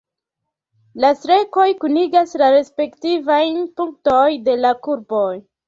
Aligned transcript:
La 1.03 1.11
strekoj 1.19 1.65
kunigas 1.83 2.35
la 2.43 2.49
respektivajn 2.57 3.63
punktojn 3.79 4.43
de 4.51 4.59
la 4.67 4.77
kurboj. 4.89 5.31